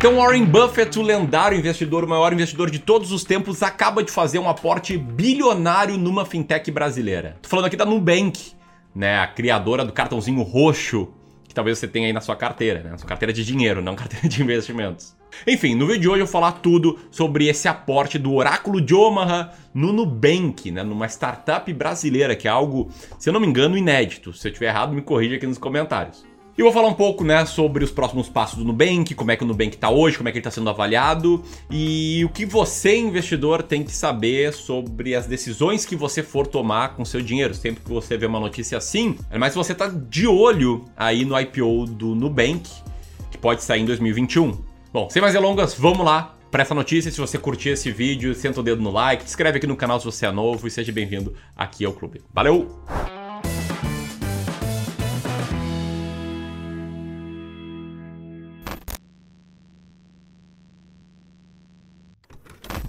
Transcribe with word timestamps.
Então 0.00 0.16
Warren 0.16 0.46
Buffett, 0.46 0.98
o 0.98 1.02
lendário 1.02 1.58
investidor, 1.58 2.04
o 2.04 2.08
maior 2.08 2.32
investidor 2.32 2.70
de 2.70 2.78
todos 2.78 3.12
os 3.12 3.22
tempos, 3.22 3.62
acaba 3.62 4.02
de 4.02 4.10
fazer 4.10 4.38
um 4.38 4.48
aporte 4.48 4.96
bilionário 4.96 5.98
numa 5.98 6.24
fintech 6.24 6.70
brasileira. 6.70 7.36
Tô 7.42 7.50
falando 7.50 7.66
aqui 7.66 7.76
da 7.76 7.84
Nubank, 7.84 8.52
né, 8.94 9.18
a 9.18 9.26
criadora 9.26 9.84
do 9.84 9.92
cartãozinho 9.92 10.40
roxo 10.40 11.12
que 11.46 11.54
talvez 11.54 11.78
você 11.78 11.86
tenha 11.86 12.06
aí 12.06 12.14
na 12.14 12.22
sua 12.22 12.34
carteira, 12.34 12.82
né? 12.82 12.90
Na 12.92 12.96
sua 12.96 13.08
carteira 13.08 13.30
de 13.30 13.44
dinheiro, 13.44 13.82
não 13.82 13.94
carteira 13.96 14.26
de 14.26 14.42
investimentos. 14.42 15.14
Enfim, 15.46 15.74
no 15.74 15.86
vídeo 15.86 16.00
de 16.00 16.08
hoje 16.08 16.20
eu 16.22 16.26
vou 16.26 16.32
falar 16.32 16.52
tudo 16.52 16.98
sobre 17.10 17.48
esse 17.48 17.68
aporte 17.68 18.18
do 18.18 18.32
Oráculo 18.32 18.80
de 18.80 18.94
Omaha 18.94 19.52
no 19.74 19.92
Nubank, 19.92 20.70
né? 20.70 20.82
Numa 20.82 21.08
startup 21.08 21.70
brasileira, 21.74 22.34
que 22.34 22.48
é 22.48 22.50
algo, 22.50 22.88
se 23.18 23.28
eu 23.28 23.34
não 23.34 23.40
me 23.40 23.46
engano, 23.46 23.76
inédito. 23.76 24.32
Se 24.32 24.48
eu 24.48 24.50
estiver 24.50 24.68
errado, 24.68 24.94
me 24.94 25.02
corrija 25.02 25.36
aqui 25.36 25.46
nos 25.46 25.58
comentários. 25.58 26.29
E 26.58 26.62
vou 26.62 26.72
falar 26.72 26.88
um 26.88 26.94
pouco, 26.94 27.24
né, 27.24 27.46
sobre 27.46 27.82
os 27.82 27.90
próximos 27.90 28.28
passos 28.28 28.58
do 28.58 28.64
Nubank, 28.64 29.14
como 29.14 29.30
é 29.30 29.36
que 29.36 29.42
o 29.42 29.46
Nubank 29.46 29.74
está 29.74 29.88
hoje, 29.88 30.16
como 30.16 30.28
é 30.28 30.32
que 30.32 30.38
ele 30.38 30.40
está 30.40 30.50
sendo 30.50 30.68
avaliado 30.68 31.42
e 31.70 32.22
o 32.24 32.28
que 32.28 32.44
você, 32.44 32.96
investidor, 32.96 33.62
tem 33.62 33.82
que 33.82 33.92
saber 33.92 34.52
sobre 34.52 35.14
as 35.14 35.26
decisões 35.26 35.86
que 35.86 35.96
você 35.96 36.22
for 36.22 36.46
tomar 36.46 36.96
com 36.96 37.04
seu 37.04 37.22
dinheiro. 37.22 37.54
Sempre 37.54 37.82
que 37.82 37.90
você 37.90 38.16
vê 38.16 38.26
uma 38.26 38.40
notícia 38.40 38.76
assim, 38.76 39.16
mas 39.38 39.52
se 39.52 39.58
você 39.58 39.72
está 39.72 39.88
de 39.88 40.26
olho 40.26 40.84
aí 40.96 41.24
no 41.24 41.38
IPO 41.38 41.86
do 41.86 42.14
Nubank, 42.14 42.68
que 43.30 43.38
pode 43.38 43.62
sair 43.62 43.80
em 43.80 43.86
2021. 43.86 44.58
Bom, 44.92 45.08
sem 45.08 45.22
mais 45.22 45.34
delongas, 45.34 45.74
vamos 45.74 46.04
lá 46.04 46.36
para 46.50 46.62
essa 46.62 46.74
notícia. 46.74 47.10
Se 47.10 47.20
você 47.20 47.38
curtir 47.38 47.70
esse 47.70 47.90
vídeo, 47.90 48.34
senta 48.34 48.60
o 48.60 48.62
dedo 48.62 48.82
no 48.82 48.90
like, 48.90 49.22
se 49.22 49.28
inscreve 49.28 49.58
aqui 49.58 49.66
no 49.66 49.76
canal 49.76 50.00
se 50.00 50.04
você 50.04 50.26
é 50.26 50.32
novo 50.32 50.66
e 50.66 50.70
seja 50.70 50.92
bem-vindo 50.92 51.34
aqui 51.56 51.84
ao 51.84 51.92
clube. 51.92 52.20
Valeu! 52.34 52.68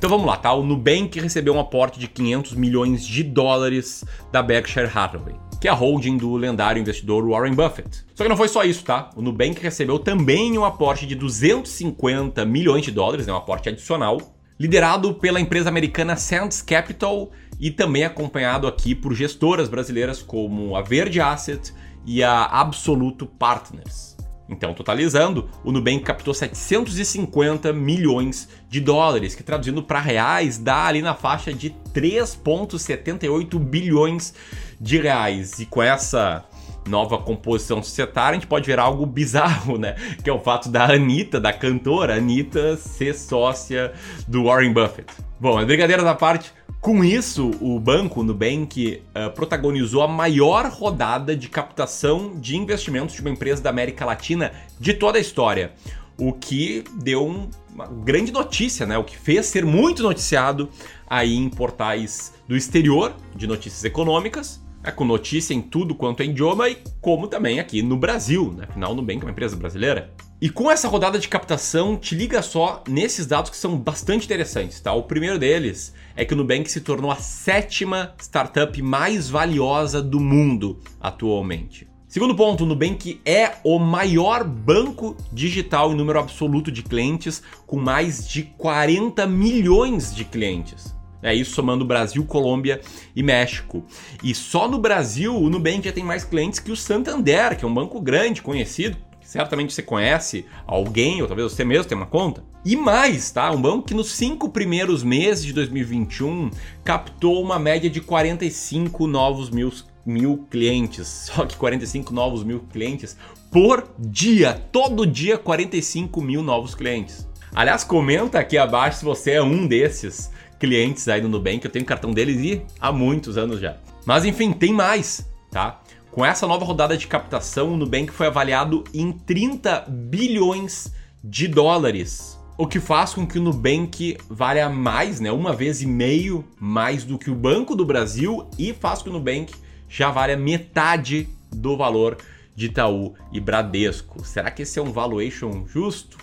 Então 0.01 0.09
vamos 0.09 0.25
lá, 0.25 0.35
tá? 0.35 0.51
O 0.51 0.63
Nubank 0.63 1.19
recebeu 1.19 1.53
um 1.53 1.59
aporte 1.59 1.99
de 1.99 2.07
500 2.07 2.55
milhões 2.55 3.05
de 3.05 3.21
dólares 3.21 4.03
da 4.31 4.41
Berkshire 4.41 4.89
Hathaway, 4.91 5.35
que 5.61 5.67
é 5.67 5.71
a 5.71 5.75
holding 5.75 6.17
do 6.17 6.35
lendário 6.35 6.81
investidor 6.81 7.23
Warren 7.29 7.53
Buffett. 7.53 8.03
Só 8.15 8.23
que 8.23 8.29
não 8.29 8.35
foi 8.35 8.47
só 8.47 8.63
isso, 8.63 8.83
tá? 8.83 9.11
O 9.15 9.21
Nubank 9.21 9.61
recebeu 9.61 9.99
também 9.99 10.57
um 10.57 10.65
aporte 10.65 11.05
de 11.05 11.13
250 11.13 12.43
milhões 12.45 12.83
de 12.83 12.89
dólares, 12.89 13.27
né? 13.27 13.33
um 13.33 13.35
aporte 13.37 13.69
adicional, 13.69 14.17
liderado 14.59 15.13
pela 15.13 15.39
empresa 15.39 15.69
americana 15.69 16.15
Sands 16.15 16.63
Capital 16.63 17.29
e 17.59 17.69
também 17.69 18.03
acompanhado 18.03 18.65
aqui 18.65 18.95
por 18.95 19.13
gestoras 19.13 19.69
brasileiras 19.69 20.19
como 20.19 20.75
a 20.75 20.81
Verde 20.81 21.21
Asset 21.21 21.71
e 22.07 22.23
a 22.23 22.43
Absoluto 22.45 23.27
Partners. 23.27 24.17
Então, 24.51 24.73
totalizando, 24.73 25.49
o 25.63 25.71
Nubank 25.71 26.01
captou 26.01 26.33
750 26.33 27.71
milhões 27.71 28.49
de 28.69 28.81
dólares, 28.81 29.33
que 29.33 29.41
traduzindo 29.41 29.81
para 29.81 30.01
reais 30.01 30.57
dá 30.57 30.85
ali 30.87 31.01
na 31.01 31.15
faixa 31.15 31.53
de 31.53 31.73
3,78 31.93 33.57
bilhões 33.57 34.33
de 34.79 34.99
reais. 34.99 35.57
E 35.59 35.65
com 35.65 35.81
essa 35.81 36.43
nova 36.85 37.17
composição 37.17 37.81
societária, 37.81 38.31
a 38.31 38.33
gente 38.33 38.47
pode 38.47 38.67
ver 38.67 38.77
algo 38.77 39.05
bizarro, 39.05 39.77
né? 39.77 39.95
Que 40.21 40.29
é 40.29 40.33
o 40.33 40.39
fato 40.39 40.67
da 40.67 40.83
Anitta, 40.85 41.39
da 41.39 41.53
cantora 41.53 42.17
Anitta, 42.17 42.75
ser 42.75 43.13
sócia 43.13 43.93
do 44.27 44.45
Warren 44.45 44.73
Buffett. 44.73 45.07
Bom, 45.39 45.63
brincadeira 45.65 46.03
da 46.03 46.13
parte, 46.13 46.51
com 46.81 47.03
isso, 47.03 47.51
o 47.61 47.79
banco, 47.79 48.21
o 48.21 48.23
Nubank, 48.23 49.03
uh, 49.15 49.31
protagonizou 49.35 50.01
a 50.01 50.07
maior 50.07 50.65
rodada 50.65 51.35
de 51.35 51.47
captação 51.47 52.39
de 52.39 52.57
investimentos 52.57 53.13
de 53.13 53.21
uma 53.21 53.29
empresa 53.29 53.61
da 53.61 53.69
América 53.69 54.03
Latina 54.03 54.51
de 54.79 54.95
toda 54.95 55.19
a 55.19 55.21
história. 55.21 55.73
O 56.17 56.33
que 56.33 56.83
deu 56.95 57.25
um, 57.25 57.49
uma 57.71 57.85
grande 57.85 58.31
notícia, 58.31 58.85
né? 58.85 58.97
O 58.97 59.03
que 59.03 59.15
fez 59.15 59.45
ser 59.45 59.63
muito 59.63 60.01
noticiado 60.01 60.69
aí 61.07 61.35
em 61.35 61.49
portais 61.49 62.33
do 62.47 62.55
exterior 62.55 63.15
de 63.35 63.45
notícias 63.45 63.83
econômicas, 63.83 64.60
é, 64.83 64.91
com 64.91 65.05
notícia 65.05 65.53
em 65.53 65.61
tudo 65.61 65.95
quanto 65.95 66.21
é 66.21 66.25
idioma 66.25 66.69
e 66.69 66.77
como 66.99 67.27
também 67.27 67.59
aqui 67.59 67.81
no 67.81 67.97
Brasil, 67.97 68.53
né? 68.55 68.65
Afinal, 68.69 68.95
Nubank 68.95 69.21
é 69.21 69.25
uma 69.25 69.31
empresa 69.31 69.55
brasileira. 69.55 70.13
E 70.41 70.49
com 70.49 70.71
essa 70.71 70.87
rodada 70.87 71.19
de 71.19 71.27
captação, 71.27 71.95
te 71.95 72.15
liga 72.15 72.41
só 72.41 72.83
nesses 72.87 73.27
dados 73.27 73.51
que 73.51 73.57
são 73.57 73.77
bastante 73.77 74.25
interessantes, 74.25 74.79
tá? 74.79 74.91
O 74.91 75.03
primeiro 75.03 75.37
deles 75.37 75.93
é 76.15 76.25
que 76.25 76.33
o 76.33 76.37
Nubank 76.37 76.69
se 76.71 76.81
tornou 76.81 77.11
a 77.11 77.17
sétima 77.17 78.15
startup 78.19 78.81
mais 78.81 79.29
valiosa 79.29 80.01
do 80.01 80.19
mundo 80.19 80.79
atualmente. 80.99 81.87
Segundo 82.07 82.35
ponto, 82.35 82.63
o 82.63 82.67
Nubank 82.67 83.21
é 83.23 83.53
o 83.63 83.79
maior 83.79 84.43
banco 84.43 85.15
digital 85.31 85.93
em 85.93 85.95
número 85.95 86.19
absoluto 86.19 86.69
de 86.69 86.83
clientes, 86.83 87.41
com 87.65 87.77
mais 87.77 88.27
de 88.27 88.43
40 88.43 89.25
milhões 89.27 90.13
de 90.13 90.25
clientes. 90.25 90.93
É 91.23 91.33
isso 91.33 91.53
somando 91.53 91.85
Brasil, 91.85 92.25
Colômbia 92.25 92.81
e 93.15 93.21
México. 93.21 93.83
E 94.23 94.33
só 94.33 94.67
no 94.67 94.79
Brasil 94.79 95.35
o 95.35 95.49
Nubank 95.49 95.85
já 95.85 95.91
tem 95.91 96.03
mais 96.03 96.23
clientes 96.23 96.59
que 96.59 96.71
o 96.71 96.75
Santander, 96.75 97.57
que 97.57 97.63
é 97.63 97.67
um 97.67 97.73
banco 97.73 97.99
grande, 98.01 98.41
conhecido, 98.41 98.97
certamente 99.31 99.73
você 99.73 99.81
conhece 99.81 100.45
alguém, 100.67 101.21
ou 101.21 101.27
talvez 101.27 101.51
você 101.51 101.63
mesmo 101.63 101.85
tenha 101.85 101.99
uma 101.99 102.07
conta. 102.07 102.43
E 102.65 102.75
mais, 102.75 103.31
tá? 103.31 103.49
Um 103.51 103.61
banco 103.61 103.87
que 103.87 103.93
nos 103.93 104.11
cinco 104.11 104.49
primeiros 104.49 105.03
meses 105.03 105.45
de 105.45 105.53
2021 105.53 106.51
captou 106.83 107.41
uma 107.41 107.57
média 107.57 107.89
de 107.89 108.01
45 108.01 109.07
novos 109.07 109.49
mil, 109.49 109.71
mil 110.05 110.45
clientes. 110.49 111.07
Só 111.33 111.45
que 111.45 111.55
45 111.55 112.13
novos 112.13 112.43
mil 112.43 112.59
clientes 112.71 113.15
por 113.51 113.87
dia. 113.97 114.61
Todo 114.71 115.07
dia, 115.07 115.37
45 115.37 116.21
mil 116.21 116.43
novos 116.43 116.75
clientes. 116.75 117.27
Aliás, 117.53 117.83
comenta 117.83 118.39
aqui 118.39 118.57
abaixo 118.57 118.99
se 118.99 119.05
você 119.05 119.31
é 119.31 119.43
um 119.43 119.65
desses 119.65 120.29
clientes 120.61 121.07
aí 121.07 121.19
do 121.19 121.27
Nubank. 121.27 121.65
Eu 121.65 121.71
tenho 121.71 121.83
cartão 121.83 122.13
deles 122.13 122.39
e 122.39 122.61
há 122.79 122.91
muitos 122.91 123.35
anos 123.35 123.59
já. 123.59 123.77
Mas 124.05 124.23
enfim, 124.23 124.53
tem 124.53 124.71
mais, 124.71 125.27
tá? 125.49 125.81
Com 126.11 126.23
essa 126.23 126.45
nova 126.45 126.63
rodada 126.63 126.95
de 126.95 127.07
captação, 127.07 127.73
o 127.73 127.77
Nubank 127.77 128.11
foi 128.11 128.27
avaliado 128.27 128.83
em 128.93 129.11
30 129.11 129.87
bilhões 129.89 130.93
de 131.23 131.47
dólares. 131.47 132.39
O 132.57 132.67
que 132.67 132.79
faz 132.79 133.11
com 133.11 133.25
que 133.25 133.39
o 133.39 133.41
Nubank 133.41 134.17
valha 134.29 134.69
mais, 134.69 135.19
né, 135.19 135.31
uma 135.31 135.51
vez 135.51 135.81
e 135.81 135.87
meio 135.87 136.45
mais 136.59 137.03
do 137.03 137.17
que 137.17 137.31
o 137.31 137.35
Banco 137.35 137.75
do 137.75 137.85
Brasil 137.85 138.47
e 138.59 138.71
faz 138.71 138.99
com 138.99 139.05
que 139.05 139.09
o 139.09 139.13
Nubank 139.13 139.53
já 139.89 140.11
valha 140.11 140.37
metade 140.37 141.27
do 141.51 141.75
valor 141.75 142.17
de 142.55 142.67
Itaú 142.67 143.15
e 143.31 143.39
Bradesco. 143.39 144.23
Será 144.23 144.51
que 144.51 144.61
esse 144.61 144.77
é 144.77 144.81
um 144.81 144.91
valuation 144.91 145.65
justo? 145.65 146.17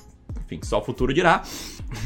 Enfim, 0.44 0.60
só 0.62 0.78
o 0.78 0.82
futuro 0.82 1.12
dirá. 1.12 1.42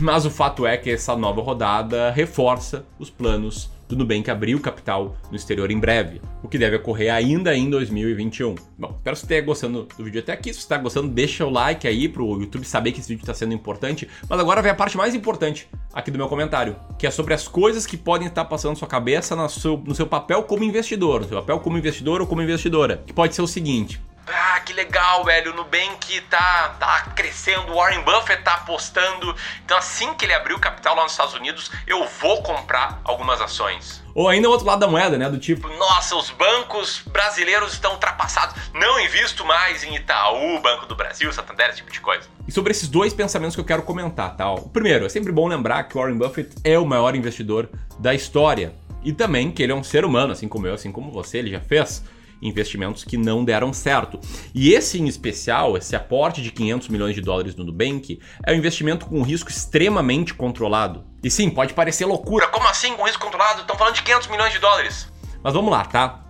Mas 0.01 0.25
o 0.25 0.31
fato 0.31 0.67
é 0.67 0.77
que 0.77 0.91
essa 0.91 1.17
nova 1.17 1.41
rodada 1.41 2.11
reforça 2.11 2.85
os 2.99 3.11
planos 3.11 3.71
do 3.89 3.97
Nubank 3.97 4.31
abrir 4.31 4.55
o 4.55 4.61
capital 4.61 5.17
no 5.31 5.37
exterior 5.37 5.71
em 5.71 5.79
breve, 5.79 6.21
o 6.43 6.49
que 6.49 6.59
deve 6.59 6.77
ocorrer 6.77 7.13
ainda 7.13 7.55
em 7.55 7.69
2021. 7.69 8.55
Bom, 8.79 8.95
espero 8.97 9.17
que 9.17 9.21
você 9.21 9.27
tenha 9.27 9.43
gostando 9.43 9.87
do 9.97 10.05
vídeo 10.05 10.21
até 10.21 10.33
aqui. 10.33 10.53
Se 10.53 10.61
você 10.61 10.65
está 10.65 10.79
gostando, 10.79 11.09
deixa 11.09 11.45
o 11.45 11.51
like 11.51 11.87
aí 11.87 12.09
para 12.09 12.23
o 12.23 12.41
YouTube 12.41 12.65
saber 12.65 12.93
que 12.93 13.01
esse 13.01 13.09
vídeo 13.09 13.23
está 13.23 13.35
sendo 13.35 13.53
importante. 13.53 14.09
Mas 14.29 14.41
agora 14.41 14.63
vem 14.63 14.73
a 14.73 14.75
parte 14.75 14.97
mais 14.97 15.15
importante 15.15 15.69
aqui 15.93 16.11
do 16.11 16.19
meu 16.19 16.29
comentário, 16.29 16.77
que 16.99 17.07
é 17.07 17.11
sobre 17.11 17.35
as 17.35 17.47
coisas 17.47 17.87
que 17.87 17.97
podem 17.97 18.29
estar 18.29 18.45
passando 18.47 18.73
na 18.73 18.77
sua 18.77 18.89
cabeça 18.89 19.37
no 19.37 19.49
seu, 19.49 19.77
no 19.77 19.95
seu 19.95 20.07
papel 20.07 20.43
como 20.45 20.65
investidor, 20.65 21.21
no 21.21 21.29
seu 21.29 21.39
papel 21.39 21.61
como 21.61 21.77
investidor 21.77 22.21
ou 22.21 22.27
como 22.27 22.43
investidora. 22.43 23.03
Que 23.07 23.13
pode 23.13 23.35
ser 23.35 23.43
o 23.43 23.47
seguinte: 23.47 24.01
que 24.63 24.73
legal, 24.73 25.25
velho. 25.25 25.53
O 25.53 25.57
Nubank 25.57 26.21
tá, 26.23 26.77
tá 26.79 27.13
crescendo, 27.15 27.73
o 27.73 27.77
Warren 27.77 28.03
Buffett 28.03 28.43
tá 28.43 28.55
apostando. 28.55 29.35
Então, 29.65 29.77
assim 29.77 30.15
que 30.15 30.25
ele 30.25 30.35
abrir 30.35 30.55
o 30.55 30.59
capital 30.59 30.97
lá 30.97 31.03
nos 31.03 31.13
Estados 31.13 31.35
Unidos, 31.35 31.71
eu 31.87 32.07
vou 32.21 32.43
comprar 32.43 33.01
algumas 33.05 33.41
ações. 33.41 34.03
Ou 34.15 34.29
ainda 34.29 34.49
o 34.49 34.51
outro 34.51 34.67
lado 34.67 34.81
da 34.81 34.87
moeda, 34.87 35.17
né? 35.17 35.29
Do 35.29 35.39
tipo, 35.39 35.69
nossa, 35.69 36.17
os 36.17 36.31
bancos 36.31 37.03
brasileiros 37.07 37.73
estão 37.73 37.93
ultrapassados. 37.93 38.55
Não 38.75 39.01
invisto 39.01 39.45
mais 39.45 39.83
em 39.85 39.97
Itaú, 39.97 40.61
Banco 40.61 40.87
do 40.87 40.95
Brasil, 40.95 41.33
Santander, 41.33 41.69
esse 41.69 41.79
tipo 41.79 41.91
de 41.91 42.01
coisa. 42.01 42.29
E 42.47 42.53
sobre 42.53 42.73
esses 42.73 42.89
dois 42.89 43.15
pensamentos 43.15 43.55
que 43.55 43.61
eu 43.61 43.65
quero 43.65 43.83
comentar, 43.83 44.37
tá? 44.37 44.51
O 44.51 44.69
primeiro, 44.69 45.07
é 45.07 45.09
sempre 45.09 45.33
bom 45.33 45.49
lembrar 45.49 45.85
que 45.85 45.97
o 45.97 46.01
Warren 46.01 46.19
Buffett 46.19 46.55
é 46.63 46.79
o 46.79 46.85
maior 46.85 47.15
investidor 47.15 47.69
da 47.99 48.15
história. 48.15 48.75
E 49.03 49.13
também 49.13 49.51
que 49.51 49.63
ele 49.63 49.73
é 49.73 49.75
um 49.75 49.83
ser 49.83 50.05
humano, 50.05 50.33
assim 50.33 50.47
como 50.47 50.67
eu, 50.67 50.75
assim 50.75 50.93
como 50.93 51.11
você, 51.11 51.39
ele 51.39 51.51
já 51.51 51.61
fez 51.61 52.05
investimentos 52.43 53.05
que 53.05 53.17
não 53.17 53.45
deram 53.45 53.73
certo. 53.73 54.19
E 54.55 54.73
esse 54.73 55.01
em 55.01 55.07
especial, 55.07 55.77
esse 55.77 55.95
aporte 55.95 56.43
de 56.43 56.51
500 56.51 56.89
milhões 56.89 57.15
de 57.15 57.21
dólares 57.21 57.55
no 57.55 57.65
Nubank, 57.65 58.21
é 58.45 58.53
um 58.53 58.57
investimento 58.57 59.07
com 59.07 59.23
risco 59.23 59.51
extremamente 59.51 60.35
controlado. 60.35 61.05
E 61.23 61.31
sim, 61.31 61.49
pode 61.49 61.73
parecer 61.73 62.05
loucura, 62.05 62.49
como 62.49 62.67
assim 62.67 62.95
com 62.97 63.05
risco 63.05 63.25
controlado? 63.25 63.61
Estão 63.61 63.77
falando 63.77 63.95
de 63.95 64.03
500 64.03 64.29
milhões 64.29 64.53
de 64.53 64.59
dólares. 64.59 65.09
Mas 65.43 65.55
vamos 65.55 65.71
lá, 65.71 65.85
tá? 65.85 66.21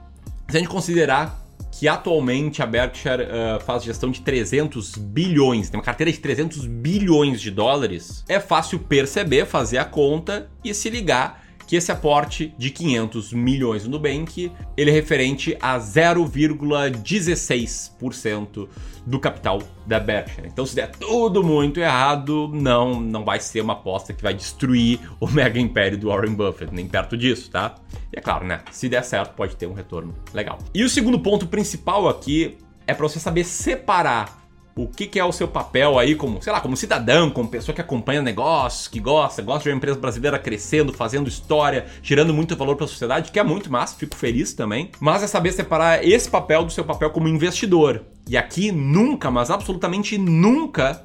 Se 0.49 0.56
a 0.56 0.61
gente 0.61 0.69
considerar 0.69 1.43
que 1.73 1.88
atualmente 1.88 2.62
a 2.62 2.67
Berkshire 2.67 3.23
uh, 3.23 3.61
faz 3.61 3.82
gestão 3.82 4.11
de 4.11 4.20
300 4.20 4.97
bilhões, 4.97 5.70
tem 5.70 5.79
uma 5.79 5.85
carteira 5.85 6.12
de 6.12 6.19
300 6.19 6.67
bilhões 6.67 7.41
de 7.41 7.50
dólares, 7.50 8.23
é 8.29 8.38
fácil 8.38 8.79
perceber, 8.79 9.47
fazer 9.47 9.79
a 9.79 9.85
conta 9.85 10.50
e 10.62 10.75
se 10.75 10.91
ligar 10.91 11.41
que 11.72 11.76
esse 11.76 11.90
aporte 11.90 12.54
de 12.58 12.69
500 12.69 13.32
milhões 13.32 13.84
no 13.84 13.92
Nubank, 13.92 14.52
ele 14.76 14.90
é 14.90 14.92
referente 14.92 15.56
a 15.58 15.78
0,16% 15.78 18.69
do 19.06 19.19
capital 19.19 19.62
da 19.86 19.98
Berkshire. 19.98 20.48
Então, 20.48 20.66
se 20.66 20.74
der 20.74 20.90
tudo 20.90 21.42
muito 21.42 21.80
errado, 21.80 22.50
não, 22.52 23.00
não 23.00 23.24
vai 23.24 23.40
ser 23.40 23.62
uma 23.62 23.72
aposta 23.72 24.12
que 24.12 24.22
vai 24.22 24.34
destruir 24.34 25.00
o 25.19 25.26
mega 25.26 25.58
império 25.58 25.96
do 25.96 26.08
Warren 26.08 26.34
Buffett, 26.34 26.74
nem 26.74 26.86
perto 26.86 27.16
disso, 27.16 27.50
tá? 27.50 27.76
E 28.14 28.18
é 28.18 28.20
claro, 28.20 28.44
né? 28.44 28.60
Se 28.70 28.86
der 28.86 29.02
certo, 29.02 29.34
pode 29.34 29.56
ter 29.56 29.66
um 29.66 29.72
retorno 29.72 30.14
legal. 30.34 30.58
E 30.75 30.84
o 30.84 30.90
segundo 30.90 31.20
ponto 31.20 31.46
principal 31.46 32.06
aqui 32.06 32.58
é 32.86 32.92
para 32.92 33.08
você 33.08 33.18
saber 33.18 33.44
separar 33.44 34.41
o 34.74 34.86
que, 34.86 35.06
que, 35.06 35.19
é 35.19 35.24
o 35.24 35.32
seu 35.32 35.46
papel 35.46 35.98
aí 35.98 36.14
como, 36.14 36.40
sei 36.42 36.52
lá, 36.52 36.60
como 36.60 36.76
cidadão, 36.76 37.30
como 37.30 37.48
pessoa 37.48 37.74
que 37.74 37.80
acompanha 37.80 38.22
negócios, 38.22 38.88
que 38.88 38.98
gosta, 38.98 39.42
gosta 39.42 39.64
de 39.64 39.69
uma 39.70 39.76
empresa 39.76 39.98
brasileira 39.98 40.38
crescendo, 40.38 40.92
fazendo 40.92 41.28
história, 41.28 41.86
gerando 42.02 42.32
muito 42.32 42.56
valor 42.56 42.76
para 42.76 42.86
a 42.86 42.88
sociedade, 42.88 43.30
que 43.30 43.38
é 43.38 43.44
muito 43.44 43.70
massa, 43.70 43.96
fico 43.96 44.16
feliz 44.16 44.54
também. 44.54 44.90
Mas 44.98 45.22
é 45.22 45.26
saber 45.26 45.52
separar 45.52 46.06
esse 46.06 46.30
papel 46.30 46.64
do 46.64 46.72
seu 46.72 46.84
papel 46.84 47.10
como 47.10 47.28
investidor. 47.28 48.02
E 48.28 48.36
aqui 48.36 48.72
nunca, 48.72 49.30
mas 49.30 49.50
absolutamente 49.50 50.16
nunca, 50.16 51.04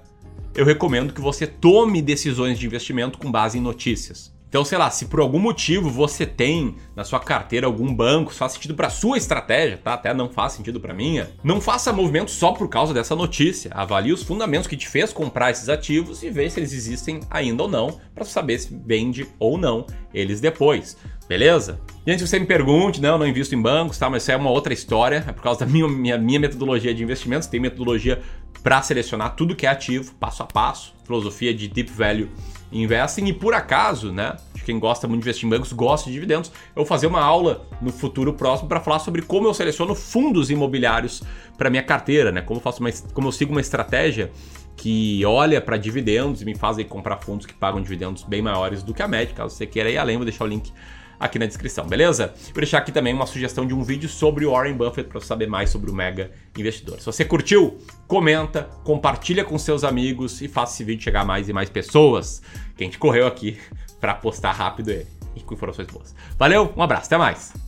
eu 0.56 0.66
recomendo 0.66 1.14
que 1.14 1.22
você 1.22 1.46
tome 1.46 2.02
decisões 2.02 2.58
de 2.58 2.66
investimento 2.66 3.18
com 3.18 3.32
base 3.32 3.58
em 3.58 3.62
notícias. 3.62 4.37
Então, 4.50 4.64
sei 4.64 4.78
lá, 4.78 4.90
se 4.90 5.06
por 5.06 5.20
algum 5.20 5.40
motivo 5.40 5.90
você 5.90 6.26
tem 6.26 6.76
na 6.96 7.04
sua 7.04 7.20
carteira 7.20 7.68
algum 7.68 7.94
banco, 7.94 8.34
faz 8.34 8.54
sentido 8.54 8.76
para 8.76 8.90
sua 8.90 9.18
estratégia, 9.18 9.78
tá? 9.78 9.94
Até 9.94 10.14
não 10.14 10.30
faz 10.30 10.54
sentido 10.54 10.80
para 10.80 10.94
minha. 10.94 11.30
Não 11.44 11.60
faça 11.60 11.92
movimento 11.92 12.32
só 12.32 12.54
por 12.54 12.70
causa 12.70 12.94
dessa 12.94 13.16
notícia. 13.16 13.70
Avalie 13.74 14.14
os 14.14 14.24
fundamentos 14.24 14.68
que 14.68 14.78
te 14.78 14.88
fez 14.88 15.12
comprar 15.12 15.52
esses 15.52 15.68
ativos 15.68 16.24
e 16.24 16.30
veja 16.30 16.52
se 16.52 16.60
eles 16.62 16.74
existem 16.74 17.20
ainda 17.30 17.64
ou 17.64 17.70
não, 17.70 18.00
para 18.16 18.24
saber 18.24 18.58
se 18.60 18.74
vende 18.86 19.28
ou 19.38 19.58
não 19.58 19.86
eles 20.14 20.40
depois. 20.40 20.98
Beleza? 21.28 21.82
E 22.06 22.12
antes 22.12 22.24
que 22.24 22.30
você 22.30 22.40
me 22.40 22.46
pergunte, 22.46 23.02
não, 23.02 23.18
não 23.18 23.28
invisto 23.28 23.54
em 23.54 23.62
bancos, 23.62 23.98
tá? 23.98 24.10
Mas 24.10 24.24
isso 24.24 24.32
é 24.32 24.38
uma 24.38 24.50
outra 24.50 24.74
história. 24.74 25.26
É 25.28 25.34
por 25.34 25.44
causa 25.44 25.60
da 25.60 25.66
minha, 25.66 25.88
minha, 25.90 26.18
minha 26.18 26.40
metodologia 26.40 26.96
de 26.96 27.04
investimentos. 27.04 27.50
Tem 27.50 27.60
metodologia 27.60 28.22
para 28.64 28.82
selecionar 28.82 29.36
tudo 29.36 29.56
que 29.56 29.66
é 29.66 29.70
ativo, 29.70 30.14
passo 30.16 30.42
a 30.42 30.46
passo. 30.46 30.96
Filosofia 31.04 31.54
de 31.54 31.68
Deep 31.68 31.92
Value 31.92 32.30
Investing. 32.72 33.26
E 33.26 33.34
por 33.34 33.54
acaso, 33.54 34.12
né? 34.12 34.36
Quem 34.66 34.80
gosta 34.80 35.08
muito 35.08 35.22
de 35.22 35.30
investir 35.30 35.48
em 35.48 35.50
bancos 35.50 35.72
gosta 35.72 36.08
de 36.08 36.14
dividendos. 36.14 36.52
Eu 36.70 36.78
vou 36.78 36.86
fazer 36.86 37.08
uma 37.08 37.22
aula 37.22 37.66
no 37.82 37.92
futuro 37.92 38.34
próximo 38.34 38.68
para 38.68 38.82
falar 38.82 39.00
sobre 39.00 39.22
como 39.22 39.48
eu 39.48 39.54
seleciono 39.54 39.96
fundos 39.96 40.50
imobiliários 40.50 41.24
para 41.58 41.70
minha 41.70 41.84
carteira, 41.84 42.32
né? 42.32 42.42
Como 42.42 42.60
eu 42.60 42.62
faço 42.64 42.82
uma, 42.82 42.90
como 43.14 43.28
eu 43.28 43.32
sigo 43.32 43.52
uma 43.52 43.62
estratégia 43.62 44.32
que 44.76 45.26
olha 45.26 45.60
para 45.60 45.78
dividendos 45.78 46.42
e 46.42 46.46
me 46.46 46.56
faz 46.56 46.78
aí 46.78 46.86
comprar 46.86 47.18
fundos 47.18 47.46
que 47.46 47.54
pagam 47.54 47.82
dividendos 47.82 48.24
bem 48.24 48.42
maiores 48.42 48.84
do 48.84 48.94
que 48.94 49.02
a 49.02 49.08
média. 49.08 49.34
Caso 49.34 49.56
você 49.56 49.66
queira 49.66 49.90
ir 49.90 49.98
além, 49.98 50.18
vou 50.18 50.26
deixar 50.26 50.44
o 50.44 50.48
link 50.48 50.72
aqui 51.20 51.40
na 51.40 51.46
descrição, 51.46 51.86
beleza? 51.88 52.34
Vou 52.46 52.56
deixar 52.56 52.80
aqui 52.80 52.92
também 52.92 53.14
uma 53.14 53.26
sugestão 53.26 53.66
de 53.66 53.74
um 53.74 53.84
vídeo 53.84 54.10
sobre 54.10 54.46
o 54.46 54.52
Warren 54.52 54.76
Buffett 54.76 55.10
para 55.10 55.22
saber 55.22 55.48
mais 55.48 55.70
sobre 55.70 55.90
o 55.90 55.94
mega 55.94 56.32
investidor. 56.58 57.00
Se 57.00 57.06
você 57.06 57.26
curtiu, 57.26 57.78
comenta, 58.08 58.70
compartilha 58.84 59.44
com 59.44 59.58
seus 59.58 59.84
amigos 59.84 60.42
e 60.42 60.48
faça 60.48 60.74
esse 60.74 60.84
vídeo 60.84 61.04
chegar 61.04 61.22
a 61.22 61.26
mais 61.26 61.50
e 61.50 61.54
mais 61.54 61.70
pessoas. 61.70 62.42
Que 62.76 62.84
a 62.84 62.86
gente 62.86 62.98
correu 62.98 63.28
aqui 63.28 63.58
para 64.00 64.14
postar 64.14 64.52
rápido 64.52 64.92
e 65.36 65.42
com 65.42 65.54
informações 65.54 65.88
boas. 65.88 66.16
Valeu, 66.38 66.74
um 66.76 66.82
abraço, 66.82 67.08
até 67.08 67.18
mais. 67.18 67.67